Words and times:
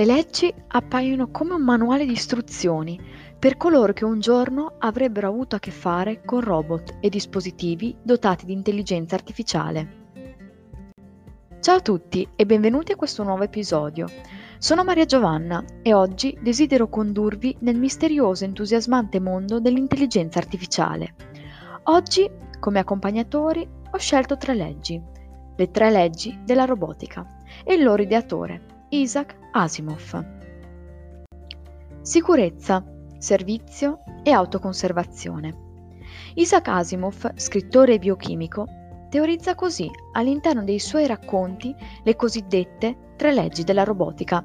Le 0.00 0.06
leggi 0.06 0.50
appaiono 0.68 1.30
come 1.30 1.52
un 1.52 1.62
manuale 1.62 2.06
di 2.06 2.12
istruzioni 2.12 2.98
per 3.38 3.58
coloro 3.58 3.92
che 3.92 4.06
un 4.06 4.18
giorno 4.18 4.76
avrebbero 4.78 5.28
avuto 5.28 5.56
a 5.56 5.58
che 5.58 5.70
fare 5.70 6.22
con 6.24 6.40
robot 6.40 6.96
e 7.00 7.10
dispositivi 7.10 7.94
dotati 8.02 8.46
di 8.46 8.54
intelligenza 8.54 9.14
artificiale. 9.14 9.88
Ciao 11.60 11.76
a 11.76 11.80
tutti 11.80 12.26
e 12.34 12.46
benvenuti 12.46 12.92
a 12.92 12.96
questo 12.96 13.24
nuovo 13.24 13.42
episodio. 13.42 14.06
Sono 14.56 14.84
Maria 14.84 15.04
Giovanna 15.04 15.62
e 15.82 15.92
oggi 15.92 16.34
desidero 16.40 16.88
condurvi 16.88 17.54
nel 17.58 17.76
misterioso 17.76 18.44
e 18.44 18.46
entusiasmante 18.46 19.20
mondo 19.20 19.60
dell'intelligenza 19.60 20.38
artificiale. 20.38 21.14
Oggi, 21.82 22.26
come 22.58 22.78
accompagnatori, 22.78 23.68
ho 23.90 23.98
scelto 23.98 24.38
tre 24.38 24.54
leggi, 24.54 24.98
le 25.54 25.70
tre 25.70 25.90
leggi 25.90 26.40
della 26.42 26.64
robotica 26.64 27.42
e 27.62 27.74
il 27.74 27.82
loro 27.82 28.00
ideatore, 28.00 28.69
Isaac 28.92 29.36
Asimov. 29.52 30.24
Sicurezza, 32.00 32.84
servizio 33.18 34.00
e 34.24 34.32
autoconservazione. 34.32 35.54
Isaac 36.34 36.66
Asimov, 36.66 37.34
scrittore 37.36 38.00
biochimico, 38.00 38.66
teorizza 39.08 39.54
così 39.54 39.88
all'interno 40.14 40.64
dei 40.64 40.80
suoi 40.80 41.06
racconti 41.06 41.72
le 42.02 42.16
cosiddette 42.16 43.14
tre 43.16 43.32
leggi 43.32 43.62
della 43.62 43.84
robotica, 43.84 44.44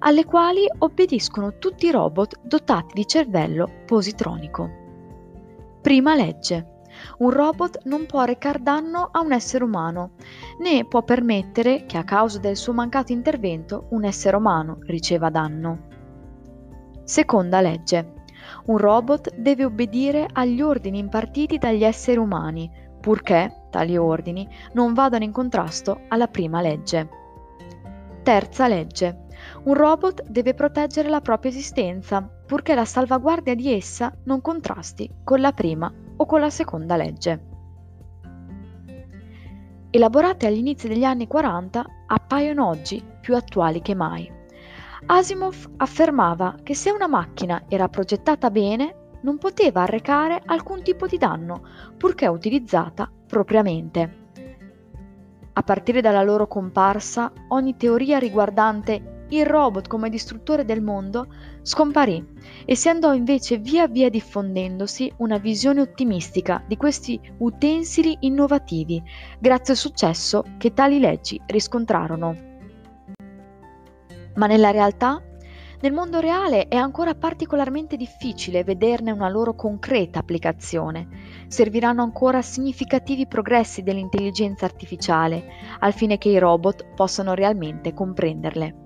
alle 0.00 0.26
quali 0.26 0.66
obbediscono 0.76 1.56
tutti 1.56 1.86
i 1.86 1.90
robot 1.90 2.40
dotati 2.42 2.92
di 2.92 3.06
cervello 3.06 3.84
positronico. 3.86 4.70
Prima 5.80 6.14
legge. 6.14 6.74
Un 7.18 7.30
robot 7.30 7.84
non 7.84 8.06
può 8.06 8.24
recar 8.24 8.58
danno 8.58 9.08
a 9.10 9.20
un 9.20 9.32
essere 9.32 9.64
umano, 9.64 10.12
né 10.60 10.84
può 10.84 11.02
permettere 11.02 11.86
che 11.86 11.96
a 11.96 12.04
causa 12.04 12.38
del 12.38 12.56
suo 12.56 12.72
mancato 12.72 13.12
intervento 13.12 13.86
un 13.90 14.04
essere 14.04 14.36
umano 14.36 14.78
riceva 14.82 15.30
danno. 15.30 15.94
Seconda 17.04 17.60
legge. 17.60 18.14
Un 18.66 18.78
robot 18.78 19.34
deve 19.36 19.64
obbedire 19.64 20.28
agli 20.32 20.60
ordini 20.60 20.98
impartiti 20.98 21.58
dagli 21.58 21.84
esseri 21.84 22.18
umani, 22.18 22.70
purché 23.00 23.66
tali 23.70 23.96
ordini 23.96 24.48
non 24.72 24.92
vadano 24.92 25.24
in 25.24 25.32
contrasto 25.32 26.02
alla 26.08 26.26
prima 26.26 26.60
legge. 26.60 27.08
Terza 28.22 28.66
legge. 28.66 29.24
Un 29.64 29.74
robot 29.74 30.24
deve 30.26 30.54
proteggere 30.54 31.08
la 31.08 31.20
propria 31.20 31.50
esistenza, 31.50 32.28
purché 32.46 32.74
la 32.74 32.84
salvaguardia 32.84 33.54
di 33.54 33.72
essa 33.72 34.12
non 34.24 34.40
contrasti 34.40 35.08
con 35.22 35.40
la 35.40 35.52
prima 35.52 35.92
o 36.16 36.26
con 36.26 36.40
la 36.40 36.50
seconda 36.50 36.96
legge. 36.96 37.54
Elaborate 39.90 40.46
agli 40.46 40.58
inizi 40.58 40.88
degli 40.88 41.04
anni 41.04 41.26
40, 41.26 41.84
appaiono 42.06 42.66
oggi 42.66 43.02
più 43.20 43.34
attuali 43.34 43.80
che 43.80 43.94
mai. 43.94 44.30
Asimov 45.06 45.74
affermava 45.76 46.56
che 46.62 46.74
se 46.74 46.90
una 46.90 47.06
macchina 47.06 47.62
era 47.68 47.88
progettata 47.88 48.50
bene, 48.50 49.04
non 49.22 49.38
poteva 49.38 49.82
arrecare 49.82 50.42
alcun 50.44 50.82
tipo 50.82 51.06
di 51.06 51.16
danno, 51.16 51.62
purché 51.96 52.26
utilizzata 52.26 53.10
propriamente. 53.26 54.24
A 55.52 55.62
partire 55.62 56.00
dalla 56.00 56.22
loro 56.22 56.46
comparsa, 56.46 57.32
ogni 57.48 57.76
teoria 57.76 58.18
riguardante 58.18 59.15
il 59.28 59.44
robot 59.44 59.88
come 59.88 60.08
distruttore 60.08 60.64
del 60.64 60.82
mondo 60.82 61.26
scomparì 61.62 62.24
e 62.64 62.76
si 62.76 62.88
andò 62.88 63.12
invece 63.12 63.58
via 63.58 63.88
via 63.88 64.08
diffondendosi 64.08 65.12
una 65.18 65.38
visione 65.38 65.80
ottimistica 65.80 66.62
di 66.66 66.76
questi 66.76 67.20
utensili 67.38 68.16
innovativi, 68.20 69.02
grazie 69.38 69.72
al 69.72 69.78
successo 69.78 70.44
che 70.58 70.72
tali 70.72 71.00
leggi 71.00 71.40
riscontrarono. 71.46 72.54
Ma 74.34 74.46
nella 74.46 74.70
realtà, 74.70 75.20
nel 75.80 75.92
mondo 75.92 76.20
reale 76.20 76.68
è 76.68 76.76
ancora 76.76 77.14
particolarmente 77.14 77.96
difficile 77.96 78.64
vederne 78.64 79.10
una 79.10 79.28
loro 79.28 79.54
concreta 79.54 80.20
applicazione. 80.20 81.08
Serviranno 81.48 82.02
ancora 82.02 82.40
significativi 82.42 83.26
progressi 83.26 83.82
dell'intelligenza 83.82 84.64
artificiale 84.64 85.46
al 85.80 85.92
fine 85.92 86.16
che 86.16 86.30
i 86.30 86.38
robot 86.38 86.94
possano 86.94 87.34
realmente 87.34 87.92
comprenderle. 87.92 88.85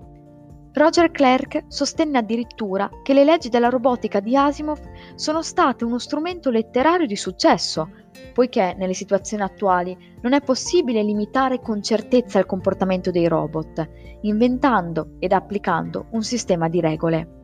Roger 0.73 1.11
Clerk 1.11 1.65
sostenne 1.67 2.17
addirittura 2.17 2.89
che 3.03 3.13
le 3.13 3.25
leggi 3.25 3.49
della 3.49 3.67
robotica 3.67 4.21
di 4.21 4.37
Asimov 4.37 4.79
sono 5.15 5.41
state 5.41 5.83
uno 5.83 5.99
strumento 5.99 6.49
letterario 6.49 7.05
di 7.05 7.17
successo, 7.17 7.89
poiché 8.33 8.73
nelle 8.77 8.93
situazioni 8.93 9.43
attuali 9.43 9.97
non 10.21 10.31
è 10.31 10.41
possibile 10.41 11.03
limitare 11.03 11.59
con 11.59 11.83
certezza 11.83 12.39
il 12.39 12.45
comportamento 12.45 13.11
dei 13.11 13.27
robot, 13.27 13.89
inventando 14.21 15.15
ed 15.19 15.33
applicando 15.33 16.07
un 16.11 16.23
sistema 16.23 16.69
di 16.69 16.79
regole. 16.79 17.40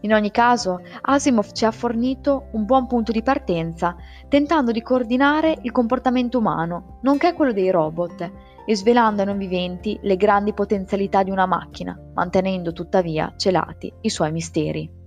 In 0.00 0.12
ogni 0.12 0.30
caso, 0.30 0.80
Asimov 1.02 1.52
ci 1.52 1.64
ha 1.64 1.70
fornito 1.70 2.48
un 2.52 2.64
buon 2.64 2.86
punto 2.86 3.10
di 3.10 3.22
partenza, 3.22 3.96
tentando 4.28 4.70
di 4.70 4.82
coordinare 4.82 5.58
il 5.62 5.72
comportamento 5.72 6.38
umano, 6.38 6.98
nonché 7.02 7.32
quello 7.32 7.52
dei 7.52 7.70
robot, 7.70 8.30
e 8.64 8.76
svelando 8.76 9.22
ai 9.22 9.26
non 9.26 9.38
viventi 9.38 9.98
le 10.02 10.16
grandi 10.16 10.52
potenzialità 10.52 11.22
di 11.22 11.30
una 11.30 11.46
macchina, 11.46 11.98
mantenendo 12.14 12.72
tuttavia 12.72 13.32
celati 13.36 13.92
i 14.02 14.10
suoi 14.10 14.30
misteri. 14.30 14.97